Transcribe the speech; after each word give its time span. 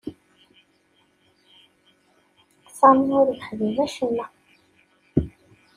Sami 2.75 3.13
ur 3.19 3.27
yexdim 3.33 3.77
acemma. 3.85 4.25